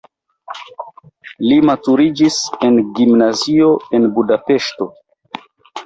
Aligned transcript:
Li 1.49 1.59
maturiĝis 1.71 2.39
en 2.71 2.81
gimnazio 2.99 3.71
en 3.99 4.13
Budapeŝto. 4.19 4.93